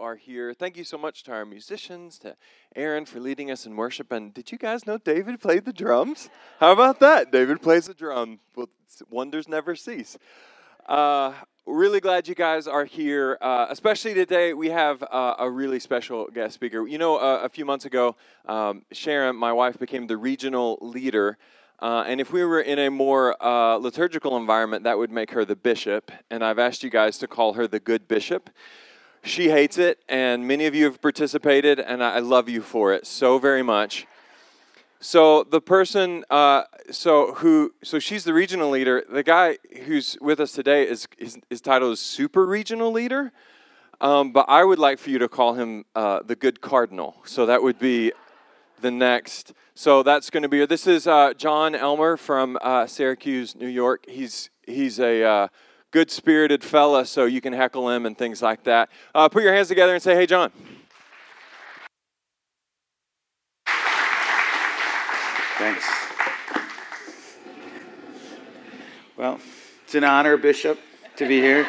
[0.00, 0.54] Are here.
[0.54, 2.34] Thank you so much to our musicians, to
[2.74, 4.10] Aaron for leading us in worship.
[4.10, 6.30] And did you guys know David played the drums?
[6.58, 7.30] How about that?
[7.30, 8.40] David plays the drum.
[8.56, 8.68] Well,
[9.10, 10.16] wonders never cease.
[10.86, 11.34] Uh,
[11.66, 14.54] really glad you guys are here, uh, especially today.
[14.54, 16.86] We have uh, a really special guest speaker.
[16.86, 21.36] You know, uh, a few months ago, um, Sharon, my wife, became the regional leader.
[21.78, 25.44] Uh, and if we were in a more uh, liturgical environment, that would make her
[25.44, 26.10] the bishop.
[26.30, 28.50] And I've asked you guys to call her the good bishop
[29.22, 33.06] she hates it, and many of you have participated, and I love you for it
[33.06, 34.06] so very much.
[35.00, 39.04] So the person, uh, so who, so she's the regional leader.
[39.10, 43.32] The guy who's with us today is his, his title is super regional leader,
[44.00, 47.16] um, but I would like for you to call him uh, the good cardinal.
[47.24, 48.12] So that would be
[48.80, 49.52] the next.
[49.74, 50.64] So that's going to be.
[50.66, 54.04] This is uh, John Elmer from uh, Syracuse, New York.
[54.08, 55.48] He's he's a uh,
[55.90, 58.90] good spirited fella, so you can heckle him and things like that.
[59.14, 60.52] Uh, put your hands together and say, Hey, John.
[65.58, 65.84] Thanks.
[69.16, 69.38] Well,
[69.84, 70.78] it's an honor, Bishop,
[71.16, 71.68] to be here.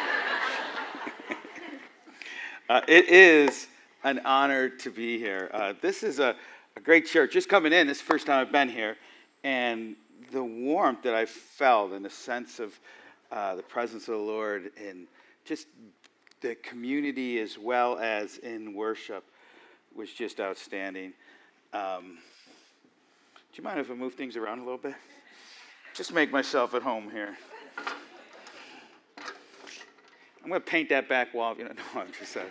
[2.70, 3.66] uh, it is
[4.04, 5.50] an honor to be here.
[5.52, 6.34] Uh, this is a,
[6.76, 7.32] a great church.
[7.32, 8.96] Just coming in, this is the first time I've been here,
[9.44, 9.96] and
[10.30, 12.80] the warmth that I felt and the sense of
[13.32, 15.06] uh, the presence of the Lord and
[15.44, 15.66] just
[16.42, 19.24] the community as well as in worship
[19.94, 21.12] was just outstanding.
[21.72, 22.18] Um,
[23.34, 24.94] do you mind if I move things around a little bit?
[25.94, 27.36] Just make myself at home here.
[30.42, 31.54] I'm going to paint that back wall.
[31.56, 32.46] You know, no, I'm just saying.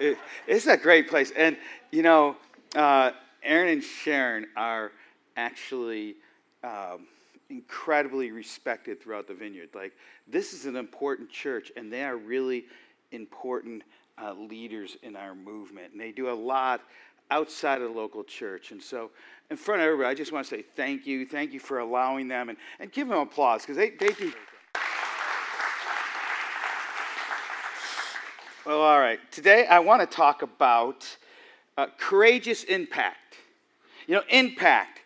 [0.00, 1.32] It, it's a great place.
[1.36, 1.56] And,
[1.90, 2.36] you know,
[2.74, 4.92] uh, Aaron and Sharon are
[5.36, 6.16] actually
[6.62, 7.06] um,
[7.50, 9.70] incredibly respected throughout the vineyard.
[9.74, 9.92] Like,
[10.26, 12.66] this is an important church, and they are really
[13.12, 13.82] important
[14.20, 15.92] uh, leaders in our movement.
[15.92, 16.80] And they do a lot
[17.30, 18.72] outside of the local church.
[18.72, 19.10] And so,
[19.50, 21.24] in front of everybody, I just want to say thank you.
[21.26, 24.32] Thank you for allowing them and, and give them applause because they, they do.
[28.64, 29.20] Well, all right.
[29.30, 31.06] Today, I want to talk about
[31.78, 33.36] uh, courageous impact.
[34.08, 35.02] You know, impact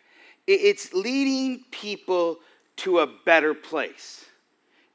[0.47, 2.39] it's leading people
[2.77, 4.25] to a better place.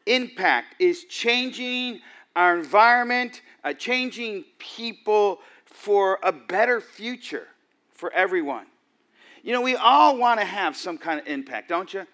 [0.06, 2.00] Impact is changing
[2.34, 7.48] our environment, uh, changing people for a better future
[7.92, 8.66] for everyone.
[9.42, 12.06] You know, we all want to have some kind of impact, don't you?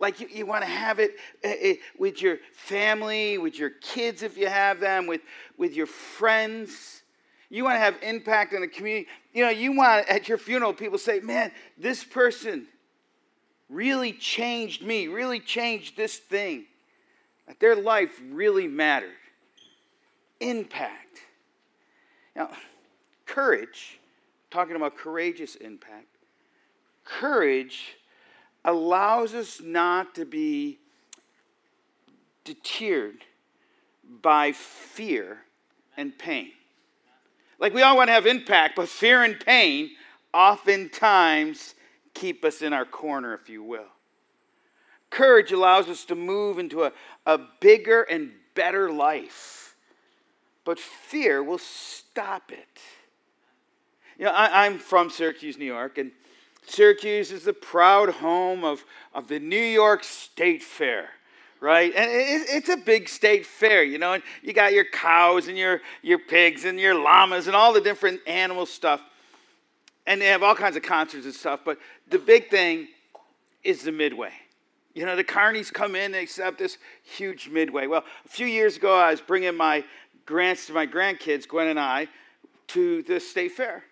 [0.00, 4.36] Like you, you want to have it uh, with your family, with your kids if
[4.38, 5.20] you have them, with,
[5.56, 7.02] with your friends.
[7.50, 9.08] You want to have impact in the community.
[9.32, 12.66] You know, you want at your funeral people say, man, this person
[13.68, 16.64] really changed me, really changed this thing.
[17.46, 19.10] That their life really mattered.
[20.40, 21.22] Impact.
[22.36, 22.50] Now,
[23.26, 23.98] courage,
[24.50, 26.06] talking about courageous impact,
[27.04, 27.96] courage
[28.64, 30.78] allows us not to be
[32.44, 33.24] deterred
[34.22, 35.38] by fear
[35.96, 36.52] and pain.
[37.58, 39.90] Like we all want to have impact, but fear and pain
[40.32, 41.74] oftentimes
[42.14, 43.86] keep us in our corner, if you will.
[45.10, 46.92] Courage allows us to move into a,
[47.24, 49.76] a bigger and better life,
[50.64, 52.80] but fear will stop it.
[54.18, 56.10] You know, I, am from Syracuse, New York, and
[56.66, 58.84] Syracuse is the proud home of,
[59.14, 61.10] of the New York State Fair
[61.60, 61.92] right?
[61.96, 65.80] And it's a big state fair, you know, and you got your cows and your,
[66.02, 69.00] your pigs and your llamas and all the different animal stuff
[70.08, 71.60] and they have all kinds of concerts and stuff.
[71.64, 71.78] But
[72.10, 72.88] the big thing
[73.62, 74.32] is the midway.
[74.94, 77.86] You know, the carnies come in, they set up this huge midway.
[77.86, 79.84] Well, a few years ago, I was bringing my
[80.26, 82.08] grants, to my grandkids, Gwen and I,
[82.68, 83.84] to the state fair,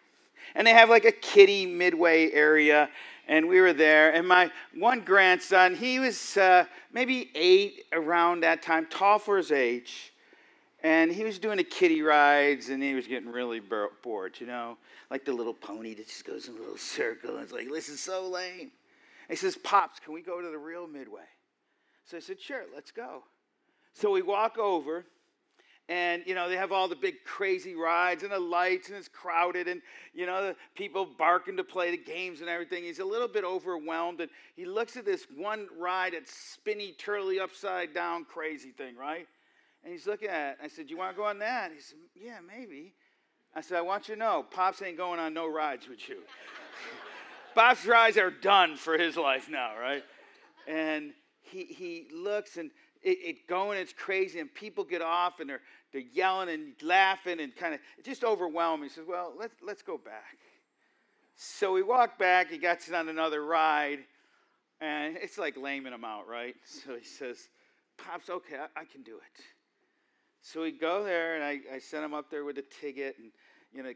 [0.54, 2.88] and they have like a kiddie midway area.
[3.28, 8.62] And we were there, and my one grandson, he was uh, maybe eight around that
[8.62, 10.12] time, tall for his age
[10.86, 13.60] and he was doing the kiddie rides and he was getting really
[14.04, 14.78] bored, you know,
[15.10, 17.38] like the little pony that just goes in a little circle.
[17.38, 18.60] It's like, this is so lame.
[18.60, 21.26] And he says, Pops, can we go to the real Midway?
[22.04, 23.24] So I said, Sure, let's go.
[23.94, 25.04] So we walk over,
[25.88, 29.08] and you know they have all the big crazy rides and the lights and it's
[29.08, 29.80] crowded and
[30.14, 33.44] you know the people barking to play the games and everything he's a little bit
[33.44, 38.96] overwhelmed and he looks at this one ride at spinny turly upside down crazy thing
[38.96, 39.28] right
[39.86, 41.96] and he's looking at it i said you want to go on that he said
[42.14, 42.92] yeah maybe
[43.54, 46.18] i said i want you to know pops ain't going on no rides with you
[47.56, 50.04] Pops' rides are done for his life now, right?
[50.68, 52.70] And he, he looks and
[53.02, 57.40] it, it going, it's crazy, and people get off and they're, they're yelling and laughing
[57.40, 58.90] and kind of just overwhelming.
[58.90, 60.36] He says, Well, let's, let's go back.
[61.34, 64.00] So we walk back, he gets on another ride,
[64.82, 66.56] and it's like laming him out, right?
[66.64, 67.48] So he says,
[67.96, 69.42] Pops, okay, I, I can do it.
[70.52, 73.32] So we go there, and I, I sent him up there with a ticket, and
[73.72, 73.92] you know,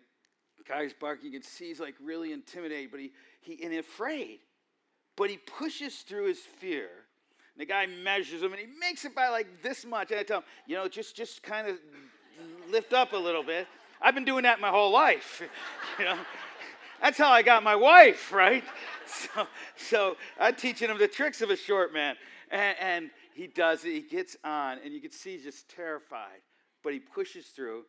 [0.66, 1.26] guy's barking.
[1.26, 4.40] You can see he's like really intimidated, but he, he and afraid.
[5.16, 6.88] But he pushes through his fear.
[7.54, 10.10] And the guy measures him and he makes it by like this much.
[10.10, 11.76] And I tell him, you know, just just kind of
[12.68, 13.68] lift up a little bit.
[14.02, 15.42] I've been doing that my whole life.
[15.98, 16.18] you know.
[17.00, 18.64] That's how I got my wife, right?
[19.34, 22.14] So, so I'm teaching him the tricks of a short man.
[22.52, 23.10] And, and
[23.40, 23.92] he does it.
[23.92, 26.42] He gets on, and you can see he's just terrified.
[26.82, 27.84] But he pushes through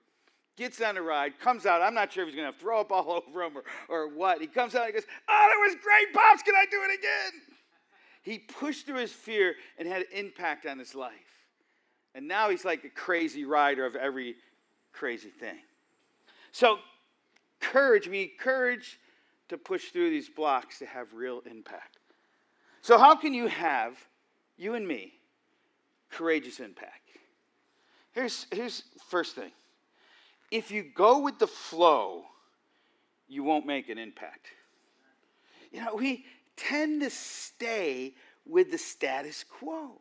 [0.56, 1.82] gets on the ride, comes out.
[1.82, 4.40] I'm not sure if he's going to throw up all over him or, or what.
[4.40, 6.44] He comes out and he goes, Oh, that was great, Pops.
[6.44, 7.42] Can I do it again?
[8.22, 11.12] He pushed through his fear and had an impact on his life.
[12.14, 14.36] And now he's like the crazy rider of every
[14.94, 15.58] crazy thing.
[16.52, 16.78] So,
[17.60, 19.00] courage, we need courage
[19.50, 21.98] to push through these blocks to have real impact.
[22.82, 23.98] So, how can you have,
[24.58, 25.14] you and me,
[26.12, 27.10] courageous impact?
[28.14, 29.52] Here's, here's first thing
[30.52, 32.24] if you go with the flow,
[33.28, 34.48] you won't make an impact.
[35.72, 36.26] You know, we
[36.58, 38.14] tend to stay
[38.46, 39.94] with the status quo.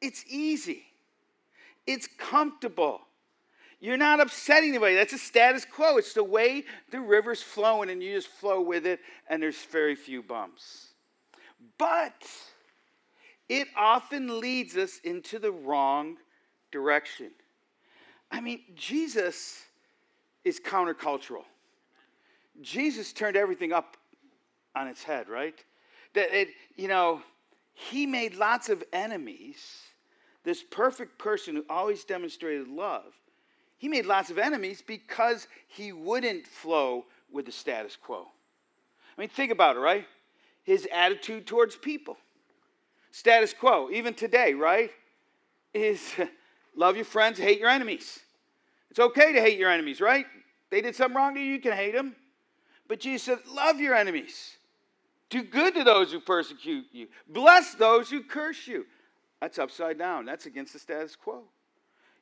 [0.00, 0.84] It's easy,
[1.86, 3.00] it's comfortable.
[3.80, 4.96] You're not upsetting anybody.
[4.96, 5.98] That's a status quo.
[5.98, 8.98] It's the way the river's flowing, and you just flow with it,
[9.30, 10.88] and there's very few bumps.
[11.78, 12.26] But
[13.48, 16.16] it often leads us into the wrong
[16.70, 17.30] direction.
[18.30, 19.62] I mean, Jesus
[20.44, 21.44] is countercultural.
[22.60, 23.96] Jesus turned everything up
[24.74, 25.54] on its head, right?
[26.14, 27.22] That it, you know,
[27.72, 29.82] he made lots of enemies.
[30.44, 33.14] This perfect person who always demonstrated love,
[33.76, 38.26] he made lots of enemies because he wouldn't flow with the status quo.
[39.16, 40.06] I mean, think about it, right?
[40.64, 42.18] His attitude towards people.
[43.18, 44.92] Status quo, even today, right?
[45.74, 46.14] Is
[46.76, 48.20] Love your friends, hate your enemies.
[48.90, 50.24] It's okay to hate your enemies, right?
[50.70, 52.14] They did something wrong to you, you can hate them.
[52.86, 54.56] But Jesus said, Love your enemies.
[55.30, 57.08] Do good to those who persecute you.
[57.28, 58.86] Bless those who curse you.
[59.40, 60.24] That's upside down.
[60.24, 61.42] That's against the status quo.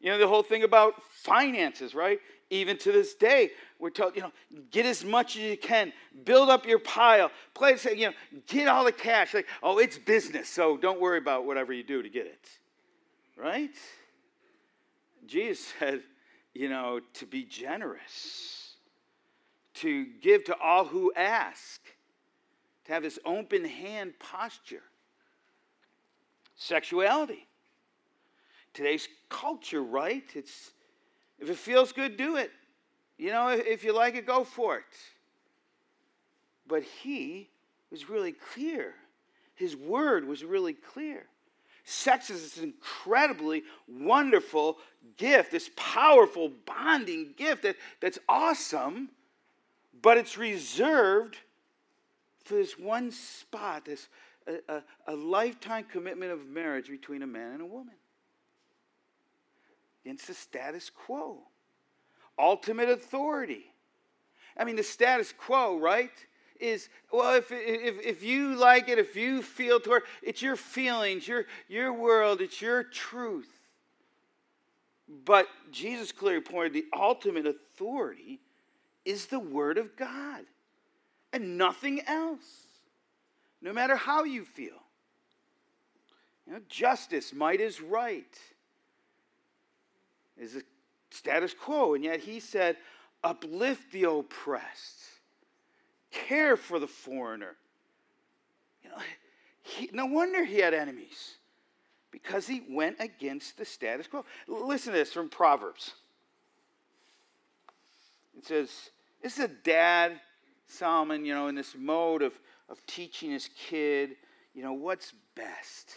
[0.01, 2.21] You know, the whole thing about finances, right?
[2.49, 4.33] Even to this day, we're told, you know,
[4.71, 5.93] get as much as you can,
[6.25, 8.13] build up your pile, play, you know,
[8.47, 9.35] get all the cash.
[9.35, 12.49] Like, oh, it's business, so don't worry about whatever you do to get it.
[13.37, 13.75] Right?
[15.27, 16.03] Jesus said,
[16.55, 18.77] you know, to be generous,
[19.75, 21.81] to give to all who ask,
[22.85, 24.83] to have this open hand posture.
[26.55, 27.47] Sexuality.
[28.73, 30.25] Today's culture, right?
[30.35, 30.71] It's
[31.39, 32.51] if it feels good, do it.
[33.19, 34.85] You know, if you like it, go for it.
[36.67, 37.49] But he
[37.91, 38.95] was really clear.
[39.55, 41.27] His word was really clear.
[41.85, 44.79] Sex is this incredibly wonderful
[45.17, 49.11] gift, this powerful bonding gift that, that's awesome,
[50.03, 51.37] but it's reserved
[52.45, 54.09] for this one spot, this
[54.47, 57.95] a, a, a lifetime commitment of marriage between a man and a woman.
[60.07, 61.39] Against the status quo.
[62.39, 63.65] Ultimate authority.
[64.57, 66.13] I mean, the status quo, right?
[66.61, 71.29] is well if, if, if you like it if you feel toward it's your feelings
[71.29, 73.61] your your world it's your truth
[75.27, 78.41] but jesus clearly pointed the ultimate authority
[79.05, 80.47] is the word of god
[81.31, 82.69] and nothing else
[83.61, 84.81] no matter how you feel
[86.47, 88.39] you know justice might is right
[90.39, 90.63] is the
[91.11, 92.77] status quo and yet he said
[93.23, 95.05] uplift the oppressed
[96.11, 97.57] care for the foreigner.
[98.83, 98.97] You know,
[99.63, 101.37] he, no wonder he had enemies
[102.11, 104.25] because he went against the status quo.
[104.47, 105.93] Listen to this from Proverbs.
[108.37, 108.91] It says,
[109.23, 110.21] This is a dad,
[110.67, 112.33] Solomon, you know, in this mode of,
[112.69, 114.17] of teaching his kid,
[114.55, 115.95] you know, what's best.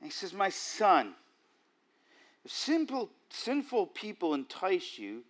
[0.00, 1.14] And he says, My son,
[2.44, 5.22] if simple sinful people entice you,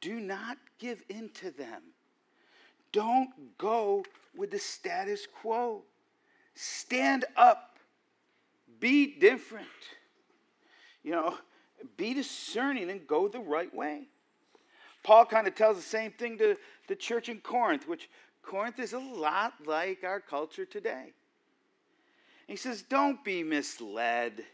[0.00, 1.82] do not give in to them.
[2.92, 4.04] Don't go
[4.36, 5.82] with the status quo.
[6.54, 7.78] Stand up.
[8.80, 9.66] Be different.
[11.02, 11.38] You know,
[11.96, 14.08] be discerning and go the right way.
[15.02, 16.56] Paul kind of tells the same thing to
[16.88, 18.08] the church in Corinth, which
[18.42, 21.12] Corinth is a lot like our culture today.
[22.46, 24.44] He says, Don't be misled.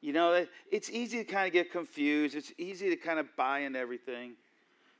[0.00, 3.60] You know, it's easy to kind of get confused, it's easy to kind of buy
[3.60, 4.32] into everything.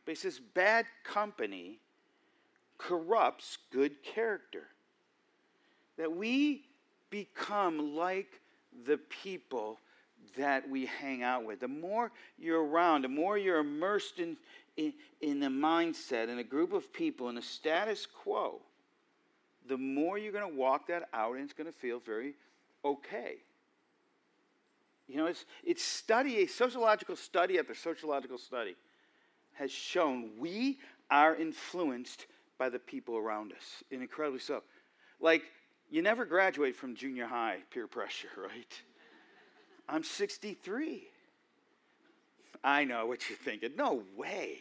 [0.05, 1.79] But he says, Bad company
[2.79, 4.65] corrupts good character.
[5.99, 6.63] That we
[7.11, 8.41] become like
[8.87, 9.79] the people
[10.37, 11.61] that we hang out with.
[11.61, 14.37] The more you're around, the more you're immersed in,
[14.77, 18.61] in, in the mindset, in a group of people, in a status quo,
[19.69, 22.35] the more you're going to walk that out and it's going to feel very
[22.85, 23.37] okay.
[25.09, 28.77] You know, it's, it's study, a sociological study after sociological study
[29.55, 30.79] has shown we
[31.11, 32.27] are influenced
[32.59, 34.63] by the people around us, and incredibly so.
[35.21, 35.43] Like,
[35.91, 38.83] you never graduate from junior high peer pressure, right?
[39.89, 41.05] I'm 63.
[42.63, 43.71] I know what you're thinking.
[43.77, 44.59] No way.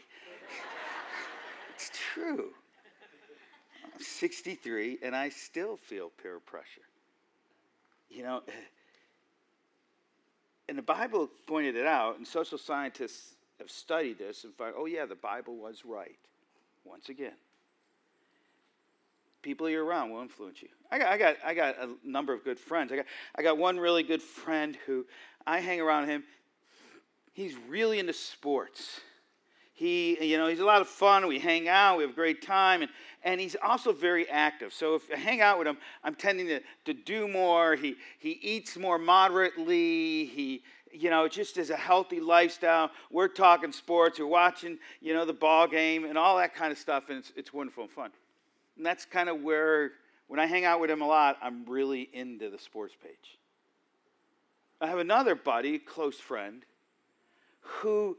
[1.75, 2.51] it's true.
[3.83, 6.81] I'm 63 and I still feel peer pressure.
[8.09, 8.43] You know,
[10.69, 14.85] and the Bible pointed it out, and social scientists have studied this and find, oh,
[14.85, 16.17] yeah, the Bible was right.
[16.83, 17.33] Once again,
[19.41, 20.69] people you're around will influence you.
[20.91, 22.91] I got, I got, I got a number of good friends.
[22.91, 23.05] I got,
[23.35, 25.05] I got one really good friend who
[25.45, 26.23] I hang around him.
[27.33, 29.01] He's really into sports.
[29.77, 31.27] He, you know, he's a lot of fun.
[31.27, 31.97] We hang out.
[31.97, 32.81] We have a great time.
[32.81, 32.89] And,
[33.23, 34.73] and he's also very active.
[34.73, 37.75] So if I hang out with him, I'm tending to, to do more.
[37.75, 40.25] He, he eats more moderately.
[40.25, 42.89] He, you know, just as a healthy lifestyle.
[43.11, 44.17] We're talking sports.
[44.17, 47.09] We're watching, you know, the ball game and all that kind of stuff.
[47.09, 48.09] And it's, it's wonderful and fun.
[48.77, 49.91] And that's kind of where,
[50.27, 53.37] when I hang out with him a lot, I'm really into the sports page.
[54.81, 56.63] I have another buddy, close friend,
[57.61, 58.17] who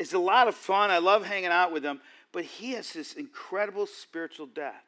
[0.00, 0.90] is a lot of fun.
[0.90, 2.00] I love hanging out with him,
[2.32, 4.86] but he has this incredible spiritual depth.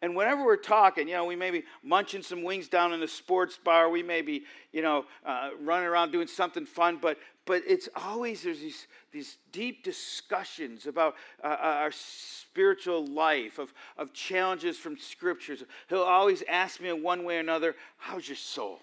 [0.00, 3.08] And whenever we're talking, you know, we may be munching some wings down in a
[3.08, 3.90] sports bar.
[3.90, 6.98] We may be, you know, uh, running around doing something fun.
[7.02, 13.58] But but it's always there's these these deep discussions about uh, uh our spiritual life,
[13.58, 15.64] of of challenges from scriptures.
[15.88, 18.78] He'll always ask me in one way or another, "How's your soul?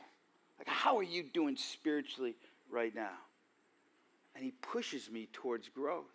[0.57, 2.35] Like, how are you doing spiritually
[2.69, 3.24] right now?"
[4.35, 6.05] And he pushes me towards growth.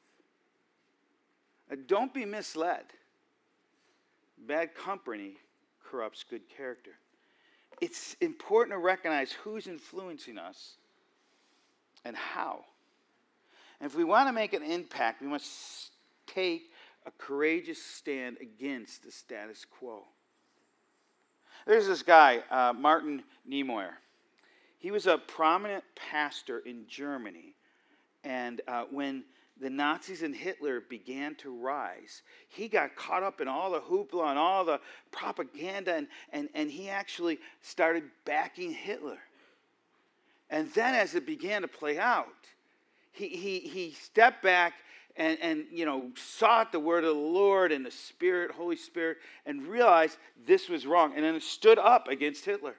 [1.71, 2.85] Uh, don't be misled.
[4.47, 5.35] Bad company
[5.83, 6.93] corrupts good character.
[7.81, 10.77] It's important to recognize who's influencing us
[12.05, 12.65] and how.
[13.81, 15.91] And if we want to make an impact, we must
[16.27, 16.71] take
[17.07, 20.05] a courageous stand against the status quo.
[21.67, 23.99] There's this guy, uh, Martin Niemeyer.
[24.79, 27.55] He was a prominent pastor in Germany
[28.25, 29.25] and uh, when
[29.61, 34.31] the Nazis and Hitler began to rise, he got caught up in all the hoopla
[34.31, 39.19] and all the propaganda, and, and, and he actually started backing Hitler.
[40.49, 42.27] And then, as it began to play out,
[43.13, 44.75] he, he, he stepped back
[45.17, 49.19] and, and you know sought the word of the Lord and the Spirit, Holy Spirit,
[49.45, 52.77] and realized this was wrong, and then stood up against Hitler.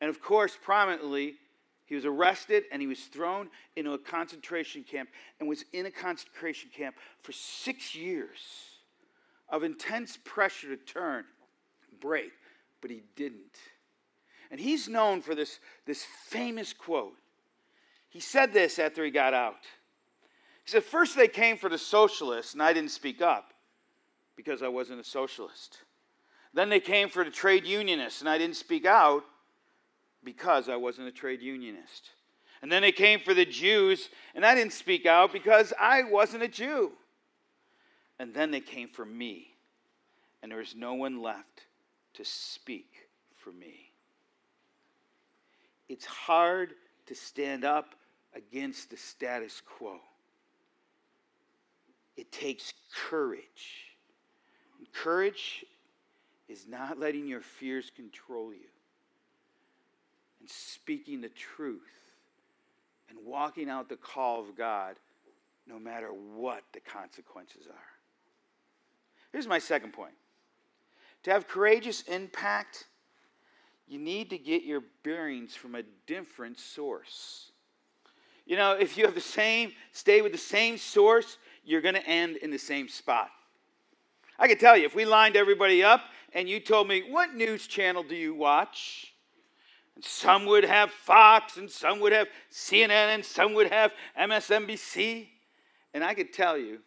[0.00, 1.36] And of course, prominently,
[1.86, 5.90] he was arrested and he was thrown into a concentration camp and was in a
[5.90, 8.38] concentration camp for six years
[9.48, 11.24] of intense pressure to turn,
[12.00, 12.32] break,
[12.80, 13.58] but he didn't.
[14.50, 17.16] And he's known for this, this famous quote.
[18.08, 19.64] He said this after he got out.
[20.64, 23.52] He said, First they came for the socialists, and I didn't speak up
[24.36, 25.78] because I wasn't a socialist.
[26.54, 29.24] Then they came for the trade unionists, and I didn't speak out
[30.24, 32.10] because I wasn't a trade unionist.
[32.62, 36.42] And then they came for the Jews, and I didn't speak out because I wasn't
[36.42, 36.92] a Jew.
[38.18, 39.48] And then they came for me,
[40.42, 41.66] and there was no one left
[42.14, 43.90] to speak for me.
[45.88, 46.74] It's hard
[47.06, 47.94] to stand up
[48.34, 49.98] against the status quo.
[52.16, 52.72] It takes
[53.10, 53.94] courage.
[54.78, 55.66] And courage
[56.48, 58.68] is not letting your fears control you
[60.44, 61.80] and speaking the truth
[63.08, 64.96] and walking out the call of God
[65.66, 67.88] no matter what the consequences are.
[69.32, 70.12] Here's my second point
[71.22, 72.88] to have courageous impact,
[73.88, 77.52] you need to get your bearings from a different source.
[78.44, 82.06] You know, if you have the same, stay with the same source, you're going to
[82.06, 83.30] end in the same spot.
[84.38, 86.02] I can tell you, if we lined everybody up
[86.34, 89.13] and you told me, what news channel do you watch?
[89.94, 95.28] And some would have Fox, and some would have CNN, and some would have MSNBC.
[95.92, 96.80] And I could tell you,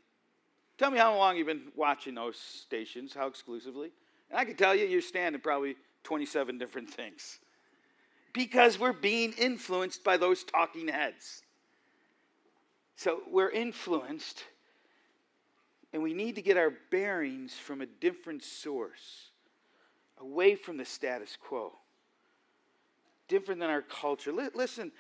[0.77, 3.91] tell me how long you've been watching those stations, how exclusively.
[4.29, 7.39] And I could tell you, you're standing probably 27 different things.
[8.33, 11.43] Because we're being influenced by those talking heads.
[12.97, 14.43] So we're influenced,
[15.93, 19.29] and we need to get our bearings from a different source,
[20.19, 21.73] away from the status quo,
[23.27, 24.31] different than our culture.
[24.31, 24.91] Listen,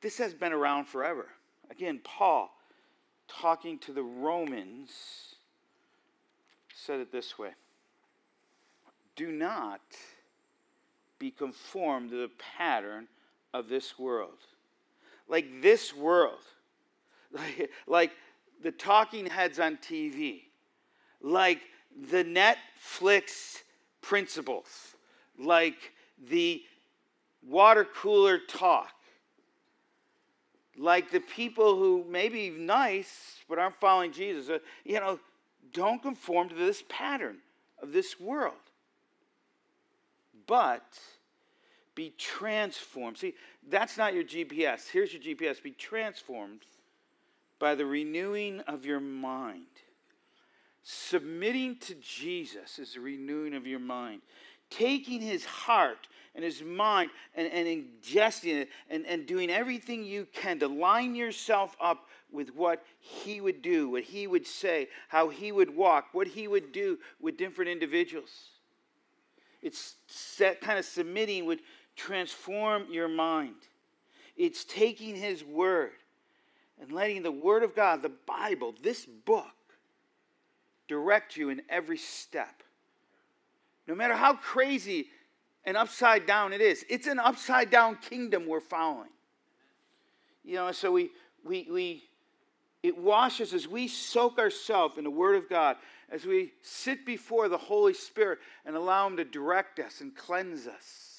[0.00, 1.26] this has been around forever.
[1.70, 2.50] Again, Paul,
[3.28, 4.90] talking to the Romans,
[6.74, 7.50] said it this way
[9.16, 9.80] Do not
[11.18, 13.08] be conformed to the pattern
[13.52, 14.38] of this world
[15.30, 16.40] like this world,
[17.32, 18.10] like, like
[18.62, 20.42] the talking heads on TV,
[21.22, 21.60] like
[22.10, 23.62] the Netflix
[24.02, 24.96] principles,
[25.38, 25.92] like
[26.28, 26.62] the
[27.46, 28.92] water cooler talk,
[30.76, 34.48] like the people who may be nice but aren't following Jesus.
[34.48, 35.18] Uh, you know,
[35.72, 37.38] don't conform to this pattern
[37.82, 38.54] of this world.
[40.46, 40.98] But
[41.94, 43.18] be transformed.
[43.18, 43.34] See,
[43.68, 44.88] that's not your GPS.
[44.88, 45.62] Here's your GPS.
[45.62, 46.62] Be transformed
[47.58, 49.66] by the renewing of your mind.
[50.82, 54.22] Submitting to Jesus is the renewing of your mind.
[54.70, 60.26] Taking his heart and his mind and, and ingesting it and, and doing everything you
[60.32, 65.28] can to line yourself up with what he would do, what he would say, how
[65.28, 68.30] he would walk, what he would do with different individuals.
[69.62, 71.60] It's set, kind of submitting would
[71.96, 73.56] transform your mind.
[74.36, 75.92] It's taking His Word
[76.80, 79.46] and letting the Word of God, the Bible, this book,
[80.88, 82.62] direct you in every step.
[83.90, 85.08] No matter how crazy
[85.64, 89.10] and upside down it is, it's an upside down kingdom we're following.
[90.44, 91.10] You know, so we,
[91.44, 92.04] we, we,
[92.82, 95.76] it washes as we soak ourselves in the Word of God,
[96.10, 100.66] as we sit before the Holy Spirit and allow Him to direct us and cleanse
[100.66, 101.10] us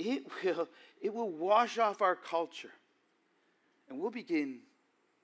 [0.00, 0.68] it will,
[1.00, 2.72] it will wash off our culture.
[3.88, 4.60] And we'll begin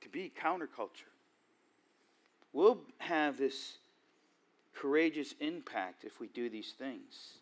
[0.02, 1.10] to be counterculture.
[2.52, 3.78] We'll have this
[4.80, 7.38] courageous impact if we do these things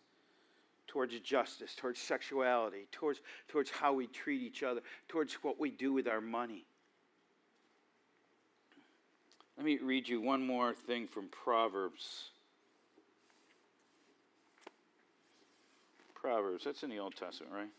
[0.87, 5.91] towards justice, towards sexuality, towards, towards how we treat each other, towards what we do
[5.91, 6.63] with our money.
[9.57, 12.29] Let me read you one more thing from Proverbs
[16.25, 16.63] Proverbs.
[16.63, 17.69] That's in the Old Testament, right?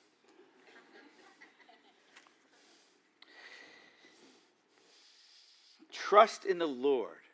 [5.91, 7.26] Trust in the Lord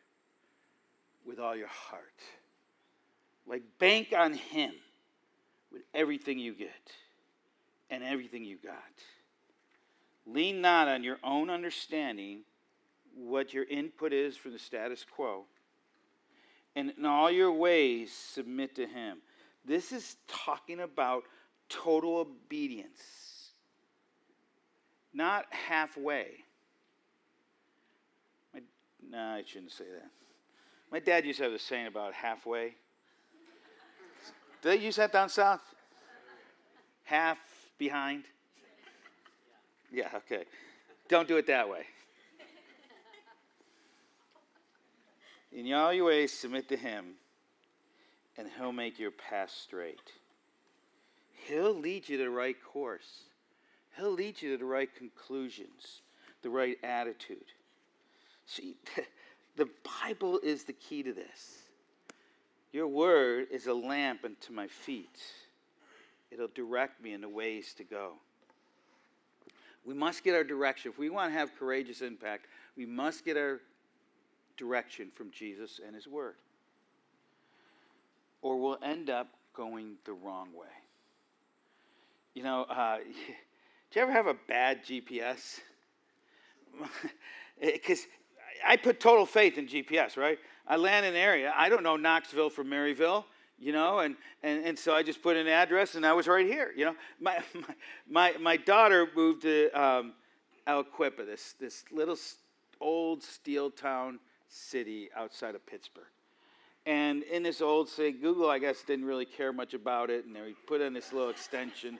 [1.25, 2.21] with all your heart.
[3.45, 4.73] Like bank on Him
[5.71, 6.91] with everything you get
[7.89, 8.73] and everything you got.
[10.25, 12.41] Lean not on your own understanding
[13.15, 15.43] what your input is from the status quo.
[16.75, 19.17] And in all your ways, submit to Him.
[19.65, 21.23] This is talking about
[21.69, 23.51] total obedience,
[25.13, 26.27] not halfway.
[29.09, 30.09] No, I shouldn't say that.
[30.93, 32.75] My dad used to have a saying about halfway.
[34.61, 35.61] Do they use that down south?
[37.05, 37.39] Half
[37.79, 38.25] behind?
[39.91, 40.43] Yeah, okay.
[41.09, 41.81] Don't do it that way.
[45.51, 47.15] In all your ways, submit to him
[48.37, 50.11] and He'll make your path straight.
[51.47, 53.23] He'll lead you to the right course.
[53.97, 56.01] He'll lead you to the right conclusions,
[56.43, 57.45] the right attitude.
[58.45, 58.75] See,
[59.55, 59.69] the
[60.03, 61.59] Bible is the key to this.
[62.71, 65.21] Your word is a lamp unto my feet,
[66.31, 68.13] it'll direct me in the ways to go.
[69.85, 70.91] We must get our direction.
[70.91, 73.59] If we want to have courageous impact, we must get our
[74.55, 76.35] direction from Jesus and His Word
[78.43, 80.67] or we'll end up going the wrong way.
[82.35, 82.97] You know, uh,
[83.91, 85.61] do you ever have a bad GPS?
[87.59, 88.05] Because
[88.65, 90.39] I put total faith in GPS, right?
[90.67, 91.53] I land in an area.
[91.55, 93.25] I don't know Knoxville from Maryville,
[93.59, 96.45] you know, and, and, and so I just put an address and I was right
[96.45, 96.95] here, you know.
[97.19, 97.41] My,
[98.09, 100.13] my, my daughter moved to um,
[100.67, 102.17] Aliquippa, this, this little
[102.81, 106.03] old steel town city outside of Pittsburgh.
[106.85, 110.35] And in this old, city, Google, I guess, didn't really care much about it, and
[110.35, 111.97] they put in this little extension.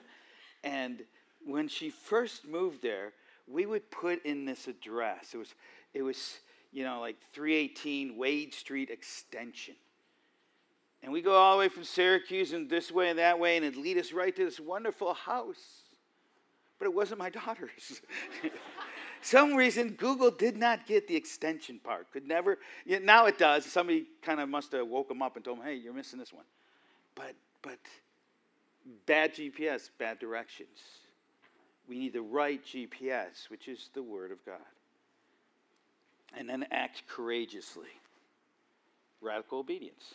[0.62, 1.02] And
[1.44, 3.12] when she first moved there,
[3.46, 5.32] we would put in this address.
[5.32, 5.54] It was,
[5.94, 6.38] it was,
[6.74, 9.76] you know, like 318 Wade Street Extension.
[11.02, 13.64] And we go all the way from Syracuse and this way and that way, and
[13.64, 15.82] it'd lead us right to this wonderful house.
[16.78, 18.02] But it wasn't my daughter's.
[19.22, 22.10] Some reason Google did not get the extension part.
[22.12, 22.58] Could never.
[22.86, 23.64] Now it does.
[23.64, 26.32] Somebody kind of must have woke them up and told them, "Hey, you're missing this
[26.32, 26.44] one."
[27.14, 27.78] But but
[29.06, 30.78] bad GPS, bad directions.
[31.88, 34.60] We need the right GPS, which is the Word of God.
[36.44, 37.88] And then act courageously.
[39.22, 40.12] Radical obedience.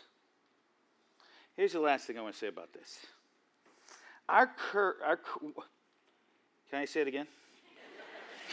[1.58, 3.00] Here's the last thing I want to say about this.
[4.30, 5.54] Our, cur- our can
[6.74, 7.26] I say it again?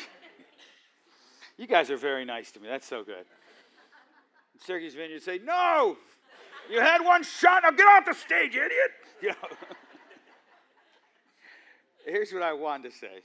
[1.58, 2.66] you guys are very nice to me.
[2.66, 3.26] That's so good.
[4.64, 5.98] Syracuse Vineyard say, No!
[6.70, 7.62] You had one shot.
[7.62, 8.70] Now get off the stage, idiot!
[9.22, 9.34] You know.
[12.06, 13.20] Here's what I wanted to say.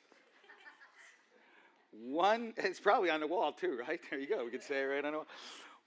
[1.92, 4.00] One, it's probably on the wall too, right?
[4.10, 4.44] There you go.
[4.46, 5.28] We could say it right on the wall.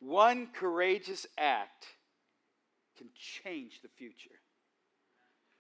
[0.00, 1.86] One courageous act
[2.96, 4.30] can change the future.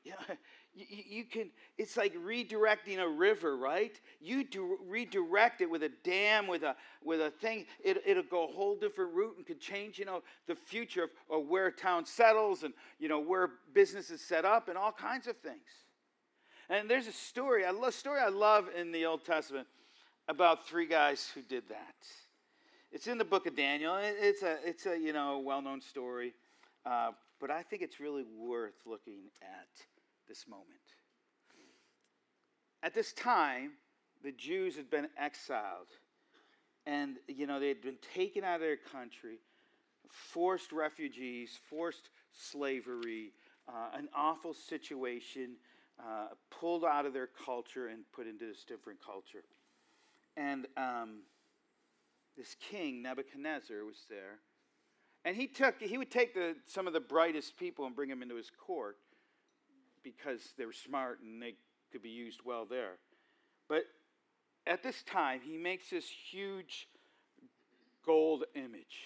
[0.06, 0.34] Yeah,
[0.74, 3.98] you, you, can, it's like redirecting a river, right?
[4.20, 8.44] You do, redirect it with a dam, with a, with a thing, it, it'll go
[8.44, 11.72] a whole different route and could change, you know, the future of, of where a
[11.72, 15.86] town settles and, you know, where business is set up and all kinds of things.
[16.68, 19.66] And there's a story, a story I love in the Old Testament
[20.28, 21.94] about three guys who did that.
[22.92, 23.96] It's in the book of Daniel.
[24.00, 26.34] It's a, it's a you know, well-known story.
[26.86, 27.10] Uh,
[27.40, 29.68] but I think it's really worth looking at
[30.28, 30.68] this moment.
[32.82, 33.72] At this time,
[34.22, 35.88] the Jews had been exiled.
[36.86, 39.38] And, you know, they had been taken out of their country,
[40.08, 43.32] forced refugees, forced slavery,
[43.68, 45.56] uh, an awful situation,
[45.98, 49.44] uh, pulled out of their culture and put into this different culture.
[50.36, 51.20] And um,
[52.36, 54.40] this king, Nebuchadnezzar, was there
[55.24, 58.22] and he took he would take the, some of the brightest people and bring them
[58.22, 58.98] into his court
[60.02, 61.54] because they were smart and they
[61.90, 62.98] could be used well there.
[63.68, 63.84] But
[64.66, 66.88] at this time, he makes this huge
[68.04, 68.98] gold image.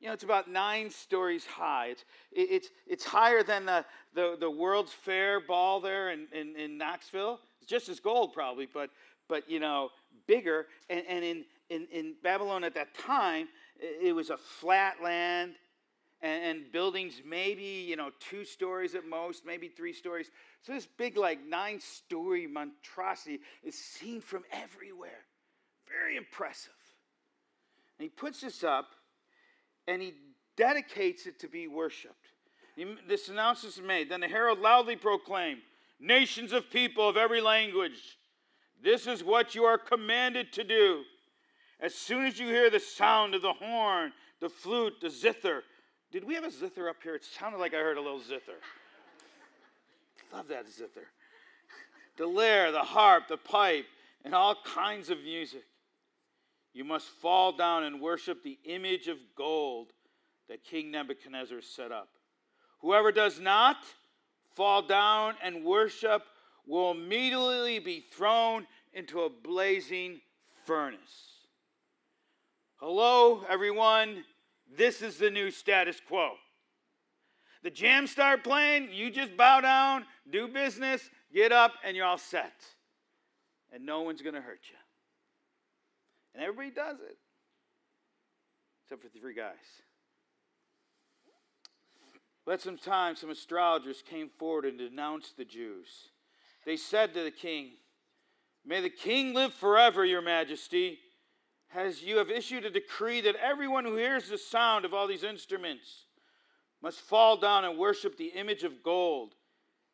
[0.00, 1.88] You know, it's about nine stories high.
[1.88, 6.76] It's, it's, it's higher than the, the, the World's Fair ball there in, in, in
[6.76, 7.38] Knoxville.
[7.60, 8.90] It's just as gold, probably, but,
[9.28, 9.90] but you know,
[10.26, 10.66] bigger.
[10.88, 13.48] And, and in, in, in Babylon at that time,
[13.78, 15.54] it was a flat land
[16.22, 20.30] and, and, buildings maybe you know two stories at most maybe three stories.
[20.62, 25.24] So this big like nine story monstrosity is seen from everywhere.
[25.88, 26.72] Very impressive.
[27.98, 28.92] And he puts this up
[29.86, 30.14] and he
[30.56, 32.28] dedicates it to be worshiped
[33.06, 34.10] this announcement is made.
[34.10, 35.60] Then the herald loudly proclaimed
[36.00, 38.18] nations of people of every language
[38.84, 41.02] this is what you are commanded to do
[41.80, 45.62] as soon as you hear the sound of the horn, the flute, the zither,
[46.14, 47.16] did we have a zither up here?
[47.16, 48.60] It sounded like I heard a little zither.
[50.32, 51.08] Love that zither.
[52.16, 53.86] The lyre, the harp, the pipe,
[54.24, 55.64] and all kinds of music.
[56.72, 59.88] You must fall down and worship the image of gold
[60.48, 62.10] that King Nebuchadnezzar set up.
[62.78, 63.78] Whoever does not
[64.54, 66.22] fall down and worship
[66.64, 70.20] will immediately be thrown into a blazing
[70.64, 70.98] furnace.
[72.76, 74.24] Hello, everyone.
[74.76, 76.32] This is the new status quo.
[77.62, 82.18] The jams start playing, you just bow down, do business, get up, and you're all
[82.18, 82.52] set.
[83.72, 84.76] And no one's going to hurt you.
[86.34, 87.16] And everybody does it,
[88.84, 89.54] except for the three guys.
[92.44, 96.10] But some time, some astrologers came forward and denounced the Jews.
[96.66, 97.70] They said to the king,
[98.66, 100.98] May the king live forever, your majesty
[101.68, 105.24] has you have issued a decree that everyone who hears the sound of all these
[105.24, 106.04] instruments
[106.80, 109.34] must fall down and worship the image of gold,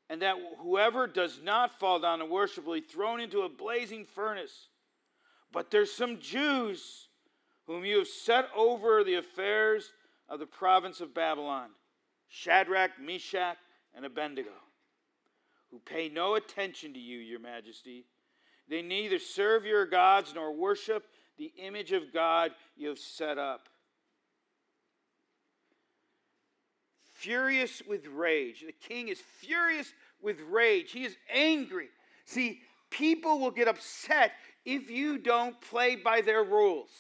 [0.09, 4.04] and that whoever does not fall down and worship will be thrown into a blazing
[4.04, 4.68] furnace.
[5.52, 7.09] But there's some Jews
[7.66, 9.92] whom you have set over the affairs
[10.28, 11.70] of the province of Babylon
[12.28, 13.56] Shadrach, Meshach,
[13.94, 14.50] and Abednego,
[15.70, 18.04] who pay no attention to you, your majesty.
[18.70, 21.04] They neither serve your gods nor worship
[21.37, 23.68] the image of God you have set up.
[27.12, 28.64] Furious with rage.
[28.64, 30.92] The king is furious with rage.
[30.92, 31.88] He is angry.
[32.24, 34.33] See, people will get upset
[34.64, 36.90] if you don't play by their rules.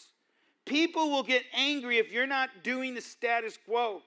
[0.66, 4.02] People will get angry if you're not doing the status quo.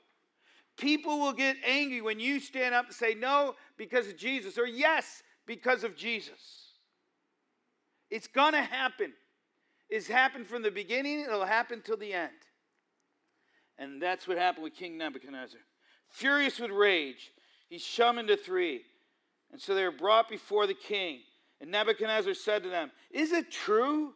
[0.77, 4.65] People will get angry when you stand up and say no because of Jesus or
[4.65, 6.62] yes because of Jesus.
[8.13, 9.11] It's going to happen.
[9.89, 12.29] It's happened from the beginning, it'll happen till the end.
[13.79, 15.59] And that's what happened with King Nebuchadnezzar.
[16.09, 17.31] Furious with rage,
[17.69, 18.81] he summoned the three.
[19.51, 21.21] And so they were brought before the king.
[21.59, 24.13] And Nebuchadnezzar said to them, Is it true,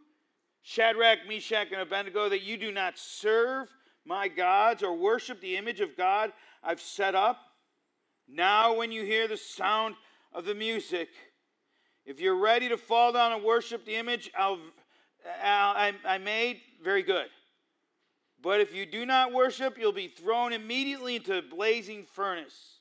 [0.62, 3.68] Shadrach, Meshach, and Abednego, that you do not serve
[4.06, 6.34] my gods or worship the image of God
[6.64, 7.40] I've set up?
[8.28, 9.96] Now, when you hear the sound
[10.34, 11.10] of the music,
[12.08, 14.58] if you're ready to fall down and worship the image I'll,
[15.44, 17.28] I, I made, very good.
[18.42, 22.78] But if you do not worship, you'll be thrown immediately into a blazing furnace.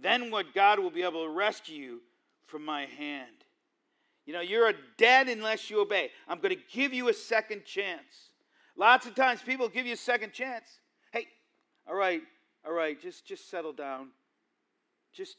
[0.00, 2.00] Then what God will be able to rescue you
[2.46, 3.30] from my hand.
[4.26, 6.10] You know, you're a dead unless you obey.
[6.26, 8.30] I'm going to give you a second chance.
[8.76, 10.66] Lots of times people give you a second chance.
[11.12, 11.26] Hey,
[11.86, 12.22] all right,
[12.66, 14.08] all right, just just settle down.
[15.12, 15.36] Just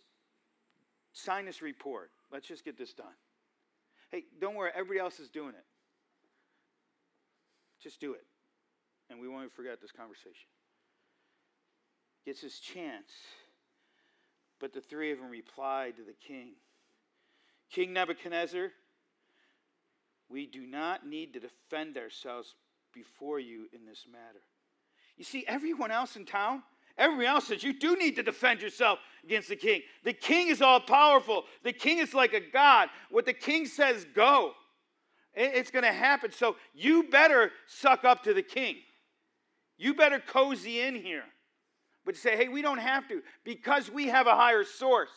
[1.13, 2.11] sign this report.
[2.33, 3.13] Let's just get this done.
[4.11, 5.65] Hey, don't worry, everybody else is doing it.
[7.81, 8.25] Just do it.
[9.09, 10.49] And we won't forget this conversation.
[12.25, 13.11] Gets his chance.
[14.59, 16.53] But the three of them replied to the king
[17.71, 18.69] King Nebuchadnezzar,
[20.29, 22.55] we do not need to defend ourselves
[22.93, 24.43] before you in this matter.
[25.17, 26.61] You see, everyone else in town,
[26.97, 29.81] everyone else says you do need to defend yourself against the king.
[30.03, 32.89] The king is all powerful, the king is like a god.
[33.09, 34.53] What the king says, go.
[35.35, 36.31] It's going to happen.
[36.31, 38.75] So you better suck up to the king.
[39.77, 41.23] You better cozy in here.
[42.05, 45.09] But say, hey, we don't have to because we have a higher source,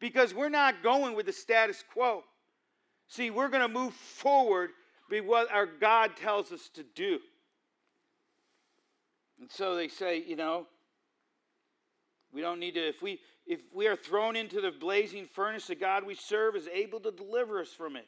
[0.00, 2.24] because we're not going with the status quo.
[3.06, 4.70] See, we're going to move forward
[5.12, 7.18] be what our God tells us to do.
[9.38, 10.66] And so they say, you know,
[12.32, 15.74] we don't need to, if we if we are thrown into the blazing furnace, the
[15.74, 18.06] God we serve is able to deliver us from it.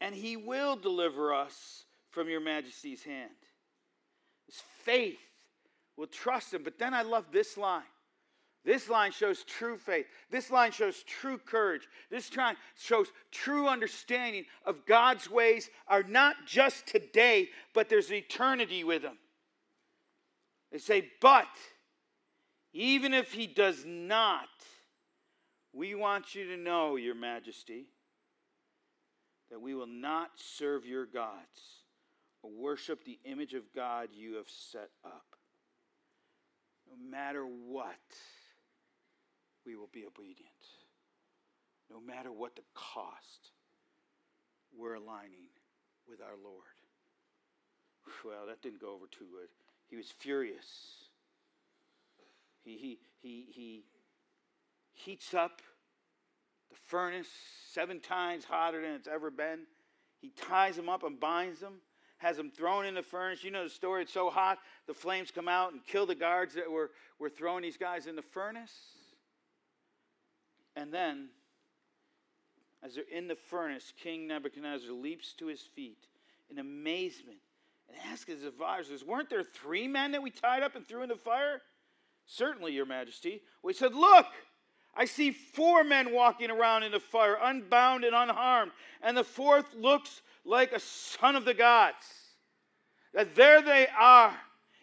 [0.00, 3.30] And he will deliver us from your majesty's hand.
[4.46, 5.18] It's faith
[5.98, 6.62] We'll trust him.
[6.62, 7.82] But then I love this line.
[8.64, 10.06] This line shows true faith.
[10.30, 11.88] This line shows true courage.
[12.08, 18.84] This line shows true understanding of God's ways are not just today, but there's eternity
[18.84, 19.18] with them.
[20.70, 21.48] They say, but
[22.78, 24.48] even if he does not,
[25.72, 27.86] we want you to know, Your Majesty,
[29.50, 31.82] that we will not serve your gods
[32.40, 35.24] or worship the image of God you have set up.
[36.88, 37.96] No matter what
[39.66, 40.48] we will be obedient.
[41.90, 43.50] No matter what the cost,
[44.76, 45.50] we're aligning
[46.08, 46.62] with our Lord.
[48.24, 49.48] Well, that didn't go over too good.
[49.90, 51.07] He was furious.
[52.68, 53.84] He, he, he, he
[54.92, 55.62] heats up
[56.68, 57.28] the furnace
[57.72, 59.60] seven times hotter than it's ever been.
[60.20, 61.74] He ties them up and binds them,
[62.18, 63.42] has them thrown in the furnace.
[63.42, 66.54] You know the story, it's so hot, the flames come out and kill the guards
[66.56, 68.74] that were, were throwing these guys in the furnace.
[70.76, 71.28] And then,
[72.84, 76.04] as they're in the furnace, King Nebuchadnezzar leaps to his feet
[76.50, 77.38] in amazement
[77.88, 81.08] and asks his advisors, Weren't there three men that we tied up and threw in
[81.08, 81.62] the fire?
[82.30, 83.42] Certainly, Your Majesty.
[83.62, 84.26] We said, Look,
[84.94, 89.74] I see four men walking around in the fire, unbound and unharmed, and the fourth
[89.74, 92.04] looks like a son of the gods.
[93.14, 94.36] That there they are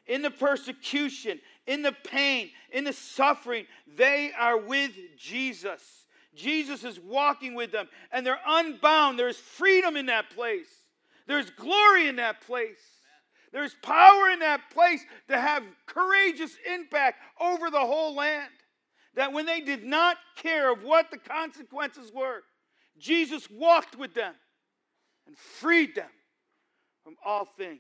[0.08, 6.08] in the persecution, in the pain, in the suffering, they are with Jesus.
[6.36, 9.18] Jesus is walking with them and they're unbound.
[9.18, 10.70] There's freedom in that place,
[11.28, 12.95] there's glory in that place.
[13.56, 18.52] There's power in that place to have courageous impact over the whole land.
[19.14, 22.42] That when they did not care of what the consequences were,
[22.98, 24.34] Jesus walked with them
[25.26, 26.10] and freed them
[27.02, 27.80] from all things.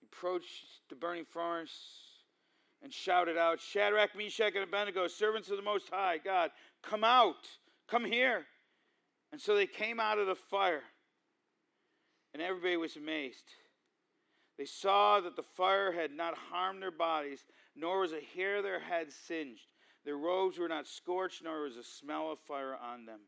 [0.00, 1.76] He approached the burning furnace
[2.82, 7.46] and shouted out, Shadrach, Meshach, and Abednego, servants of the Most High God, come out,
[7.86, 8.46] come here.
[9.32, 10.82] And so they came out of the fire,
[12.34, 13.44] and everybody was amazed.
[14.58, 18.62] They saw that the fire had not harmed their bodies, nor was a hair of
[18.62, 19.66] their head singed.
[20.04, 23.20] Their robes were not scorched, nor was a smell of fire on them.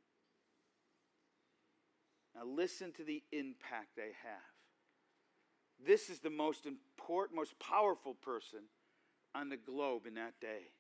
[2.34, 4.54] Now, listen to the impact they have.
[5.84, 8.60] This is the most important, most powerful person
[9.34, 10.72] on the globe in that day.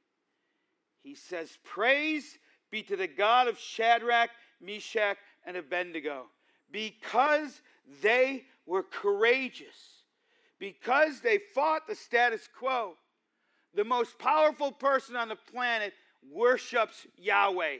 [1.02, 2.38] He says, Praise
[2.70, 4.30] be to the God of Shadrach,
[4.64, 6.26] Meshach, and Abednego,
[6.70, 7.60] because
[8.02, 10.04] they were courageous,
[10.58, 12.94] because they fought the status quo.
[13.74, 15.92] The most powerful person on the planet
[16.32, 17.78] worships Yahweh.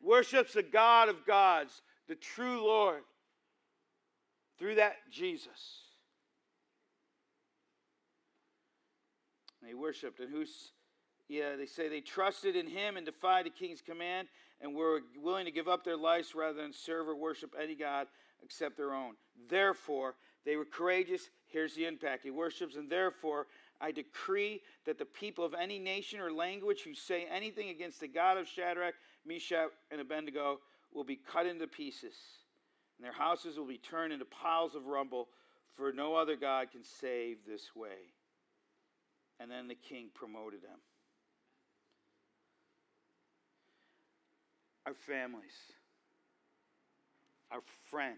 [0.00, 3.02] worships the God of gods, the true Lord,
[4.58, 5.80] through that Jesus.
[9.62, 10.20] They worshiped.
[10.20, 10.72] And who's,
[11.28, 14.28] yeah, they say they trusted in him and defied the king's command
[14.62, 18.06] and were willing to give up their lives rather than serve or worship any God
[18.42, 19.14] except their own.
[19.50, 21.30] Therefore, they were courageous.
[21.46, 22.24] Here's the impact.
[22.24, 23.46] He worships, and therefore,
[23.80, 28.08] I decree that the people of any nation or language who say anything against the
[28.08, 28.94] God of Shadrach,
[29.26, 30.60] Meshach, and Abednego
[30.92, 32.14] will be cut into pieces,
[32.96, 35.28] and their houses will be turned into piles of rubble,
[35.74, 38.12] for no other God can save this way.
[39.40, 40.78] And then the king promoted them.
[44.86, 45.52] Our families,
[47.50, 48.16] our friends,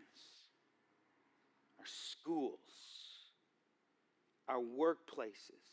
[1.78, 2.58] our schools,
[4.48, 5.64] our workplaces,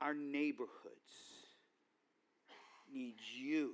[0.00, 0.68] our neighborhoods
[2.92, 3.72] need you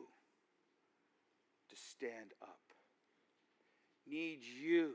[1.68, 2.58] to stand up,
[4.08, 4.92] need you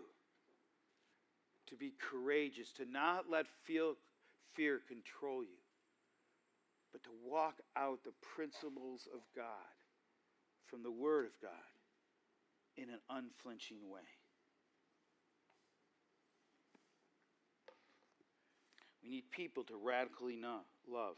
[1.67, 3.95] to be courageous, to not let feel,
[4.53, 5.61] fear control you,
[6.91, 9.72] but to walk out the principles of God
[10.73, 11.51] from the Word of God
[12.77, 14.01] in an unflinching way.
[19.03, 21.15] We need people to radically love.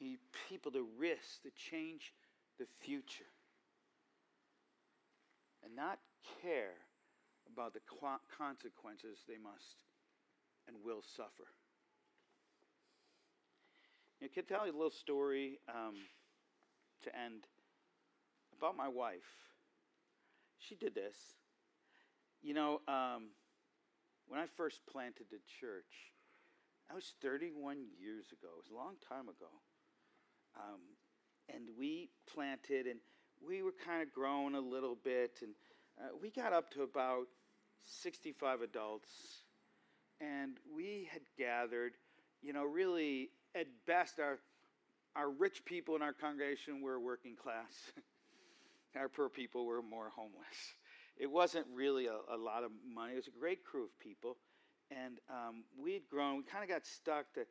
[0.00, 2.12] We need people to risk, to change
[2.60, 3.26] the future.
[5.64, 5.98] And not
[6.42, 6.78] care
[7.52, 7.80] about the
[8.38, 9.82] consequences they must
[10.68, 11.50] and will suffer.
[14.20, 15.96] You know, can I tell you a little story um,
[17.02, 17.48] to end
[18.60, 19.30] about my wife?
[20.58, 21.16] She did this.
[22.42, 23.30] You know, um,
[24.28, 26.12] when I first planted the church,
[26.88, 28.48] that was 31 years ago.
[28.52, 29.50] It was a long time ago.
[30.56, 30.80] Um,
[31.52, 33.00] and we planted, and
[33.44, 35.52] we were kind of growing a little bit, and
[35.98, 37.26] uh, we got up to about
[37.84, 39.08] 65 adults,
[40.20, 41.92] and we had gathered,
[42.42, 44.38] you know, really at best, our
[45.16, 47.92] our rich people in our congregation were working class.
[48.96, 50.74] our poor people were more homeless
[51.20, 53.12] it wasn't really a, a, lot of money.
[53.12, 54.38] It was a great crew of people.
[54.90, 56.38] And um, we had grown.
[56.38, 57.26] We kind of got stuck.
[57.34, 57.44] The,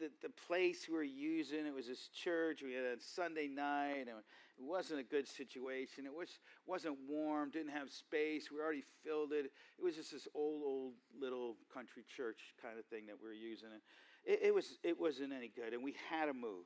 [0.00, 2.62] the, the, place we were using, it was this church.
[2.64, 4.08] We had a Sunday night.
[4.08, 4.14] And it
[4.58, 6.06] wasn't a good situation.
[6.06, 8.50] It was, wasn't warm, didn't have space.
[8.50, 9.52] We already filled it.
[9.78, 13.34] It was just this old, old little country church kind of thing that we were
[13.34, 13.68] using.
[13.72, 13.82] And
[14.24, 15.74] it, it, was, it wasn't any good.
[15.74, 16.64] And we had to move.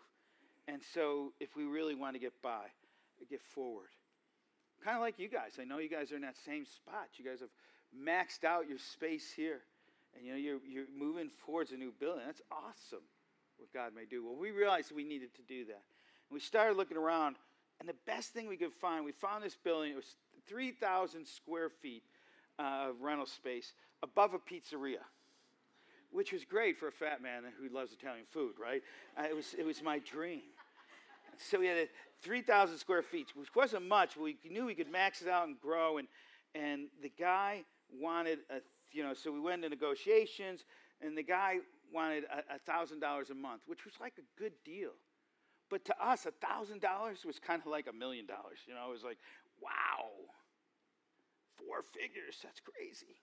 [0.69, 2.67] And so if we really wanted to get by,
[3.25, 3.89] get forward,
[4.85, 5.59] Kind of like you guys.
[5.61, 7.09] I know you guys are in that same spot.
[7.17, 7.51] You guys have
[7.95, 9.61] maxed out your space here.
[10.17, 12.23] And you know, you're, you're moving towards a new building.
[12.25, 13.05] That's awesome
[13.59, 14.25] what God may do.
[14.25, 15.83] Well, we realized we needed to do that.
[16.31, 17.37] And we started looking around,
[17.79, 19.93] and the best thing we could find, we found this building.
[19.93, 20.17] It was
[20.49, 22.03] 3,000 square feet
[22.59, 25.05] uh, of rental space above a pizzeria,
[26.11, 28.83] which was great for a fat man who loves Italian food, right?
[29.19, 30.41] Uh, it, was, it was my dream.
[31.37, 31.89] So we had
[32.23, 35.99] 3,000 square feet, which wasn't much, we knew we could max it out and grow.
[35.99, 36.09] And,
[36.55, 37.63] and the guy
[37.99, 38.61] wanted, a,
[38.93, 40.65] you know, so we went into negotiations,
[41.01, 41.59] and the guy
[41.93, 44.93] wanted a $1,000 a month, which was like a good deal.
[45.71, 48.59] But to us, a $1,000 was kind of like a million dollars.
[48.67, 49.19] You know, it was like,
[49.63, 50.11] wow,
[51.57, 53.21] four figures, that's crazy.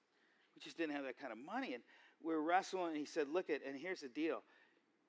[0.56, 1.74] We just didn't have that kind of money.
[1.74, 1.84] And
[2.24, 4.44] we were wrestling, and he said, look at, and here's the deal.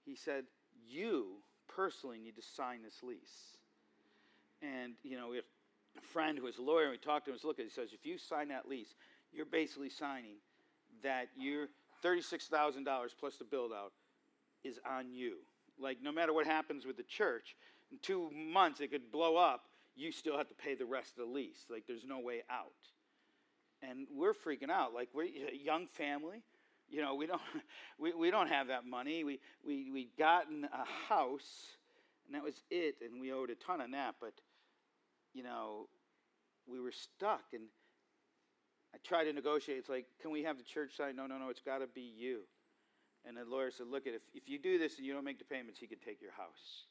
[0.04, 0.44] He said,
[0.86, 1.36] you
[1.68, 3.57] personally need to sign this lease.
[4.62, 5.44] And, you know, we have
[5.96, 7.90] a friend who is a lawyer, and we talked to him, and look, he says,
[7.92, 8.94] if you sign that lease,
[9.32, 10.36] you're basically signing
[11.02, 11.68] that your
[12.04, 12.84] $36,000
[13.18, 13.92] plus the build out
[14.64, 15.36] is on you.
[15.80, 17.56] Like, no matter what happens with the church,
[17.92, 21.26] in two months it could blow up, you still have to pay the rest of
[21.26, 21.66] the lease.
[21.70, 22.72] Like, there's no way out.
[23.82, 24.92] And we're freaking out.
[24.92, 26.42] Like, we're a young family
[26.90, 27.40] you know, we don't,
[27.98, 29.24] we, we don't have that money.
[29.24, 31.66] We, we, we gotten a house,
[32.26, 34.16] and that was it, and we owed a ton on that.
[34.20, 34.32] But,
[35.34, 35.88] you know,
[36.66, 37.64] we were stuck, and
[38.94, 39.78] I tried to negotiate.
[39.78, 41.16] It's like, can we have the church sign?
[41.16, 42.40] No, no, no, it's got to be you.
[43.26, 45.44] And the lawyer said, look, if, if you do this and you don't make the
[45.44, 46.86] payments, he could take your house.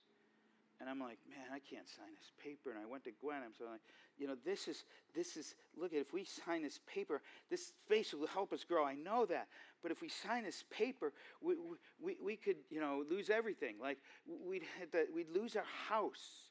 [0.80, 2.70] And I'm like, man, I can't sign this paper.
[2.70, 3.38] And I went to Gwen.
[3.44, 3.82] I'm so like,
[4.20, 4.84] you know, this is
[5.16, 8.86] this is look at if we sign this paper, this space will help us grow.
[8.86, 9.48] I know that.
[9.82, 11.56] But if we sign this paper, we
[12.00, 13.76] we, we could, you know, lose everything.
[13.82, 16.47] Like we'd to, we'd lose our house.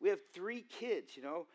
[0.00, 1.46] We have three kids, you know,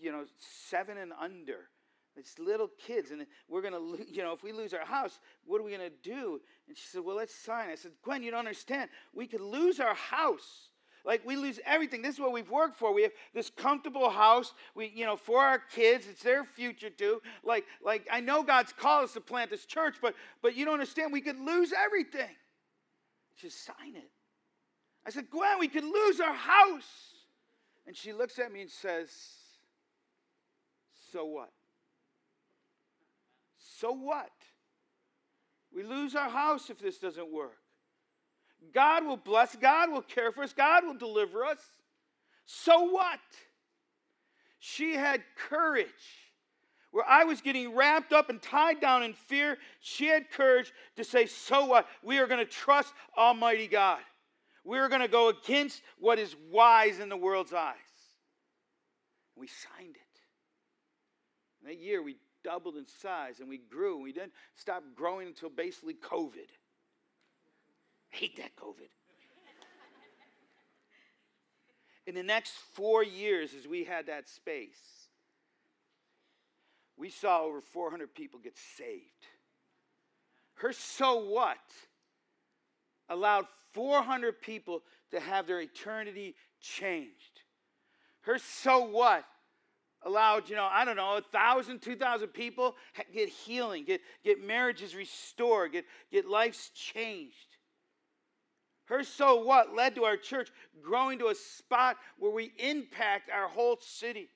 [0.00, 1.68] you know, seven and under.
[2.16, 3.80] It's little kids, and we're gonna,
[4.10, 6.40] you know, if we lose our house, what are we gonna do?
[6.66, 8.90] And she said, "Well, let's sign." I said, "Gwen, you don't understand.
[9.12, 10.70] We could lose our house."
[11.04, 12.02] Like we lose everything.
[12.02, 12.92] This is what we've worked for.
[12.92, 14.54] We have this comfortable house.
[14.74, 17.22] We, you know, for our kids, it's their future too.
[17.44, 20.74] Like, like I know God's called us to plant this church, but but you don't
[20.74, 21.12] understand.
[21.12, 22.34] We could lose everything.
[23.36, 24.10] Just sign it.
[25.06, 27.15] I said, Gwen, we could lose our house.
[27.86, 29.10] And she looks at me and says,
[31.12, 31.52] So what?
[33.58, 34.30] So what?
[35.74, 37.58] We lose our house if this doesn't work.
[38.72, 41.60] God will bless, God will care for us, God will deliver us.
[42.46, 43.20] So what?
[44.58, 45.86] She had courage.
[46.92, 51.04] Where I was getting wrapped up and tied down in fear, she had courage to
[51.04, 51.86] say, So what?
[52.02, 54.00] We are going to trust Almighty God.
[54.66, 57.76] We are going to go against what is wise in the world's eyes.
[59.36, 60.20] We signed it.
[61.60, 64.00] And that year, we doubled in size and we grew.
[64.00, 66.50] We didn't stop growing until basically COVID.
[68.12, 68.88] I hate that COVID.
[72.08, 75.06] in the next four years, as we had that space,
[76.96, 79.26] we saw over 400 people get saved.
[80.54, 81.58] Her so what
[83.08, 87.42] allowed 400 people to have their eternity changed.
[88.22, 89.24] Her so what
[90.02, 92.76] allowed, you know, I don't know, a thousand, two thousand people
[93.12, 97.56] get healing, get, get marriages restored, get, get lives changed.
[98.86, 100.50] Her so what led to our church
[100.80, 104.28] growing to a spot where we impact our whole city.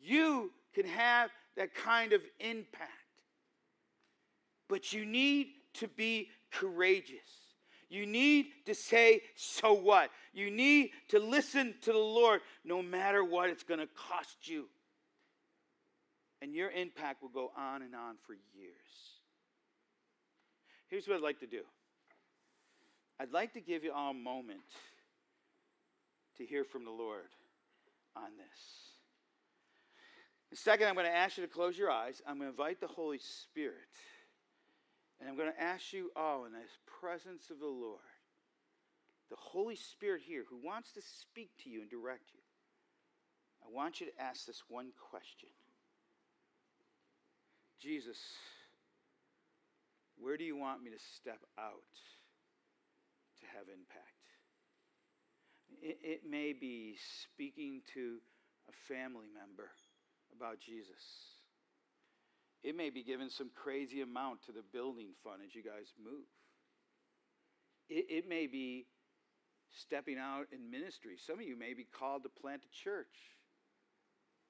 [0.00, 2.90] You can have that kind of impact.
[4.68, 6.28] But you need to be
[6.58, 7.44] courageous.
[7.88, 10.10] You need to say, so what?
[10.32, 14.66] You need to listen to the Lord no matter what it's going to cost you.
[16.42, 18.74] And your impact will go on and on for years.
[20.88, 21.62] Here's what I'd like to do
[23.20, 24.60] I'd like to give you all a moment
[26.38, 27.30] to hear from the Lord
[28.16, 28.84] on this.
[30.50, 32.22] The second, I'm going to ask you to close your eyes.
[32.26, 33.88] I'm going to invite the Holy Spirit.
[35.20, 36.58] And I'm going to ask you all in the
[37.00, 38.00] presence of the Lord,
[39.30, 42.40] the Holy Spirit here who wants to speak to you and direct you,
[43.64, 45.48] I want you to ask this one question
[47.80, 48.18] Jesus,
[50.18, 51.92] where do you want me to step out
[53.40, 54.24] to have impact?
[55.82, 58.18] It, it may be speaking to
[58.68, 59.70] a family member
[60.34, 61.33] about Jesus
[62.64, 66.24] it may be given some crazy amount to the building fund as you guys move.
[67.90, 68.86] It, it may be
[69.70, 71.16] stepping out in ministry.
[71.18, 73.36] Some of you may be called to plant a church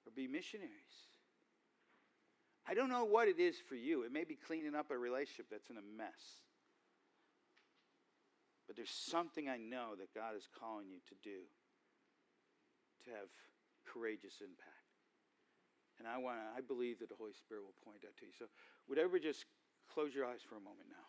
[0.06, 0.70] or be missionaries.
[2.66, 4.04] I don't know what it is for you.
[4.04, 6.40] It may be cleaning up a relationship that's in a mess.
[8.66, 11.42] But there's something I know that God is calling you to do
[13.04, 13.28] to have
[13.84, 14.73] courageous impact.
[15.98, 18.32] And I want I believe that the Holy Spirit will point that to you.
[18.38, 18.46] So
[18.86, 19.46] whatever just
[19.92, 21.06] close your eyes for a moment now.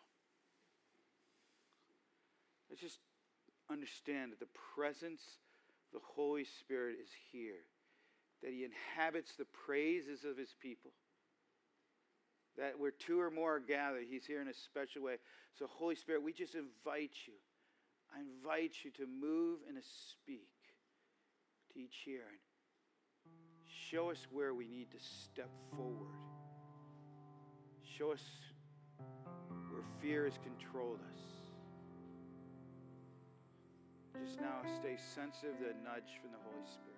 [2.70, 3.00] Let's just
[3.70, 5.22] understand that the presence
[5.88, 7.66] of the Holy Spirit is here.
[8.42, 10.92] That he inhabits the praises of his people.
[12.58, 15.16] That where two or more are gathered, he's here in a special way.
[15.58, 17.34] So, Holy Spirit, we just invite you.
[18.14, 20.48] I invite you to move and to speak
[21.72, 22.24] to each here.
[23.90, 26.18] Show us where we need to step forward.
[27.96, 28.22] Show us
[29.70, 31.20] where fear has controlled us.
[34.26, 36.95] Just now, stay sensitive to the nudge from the Holy Spirit.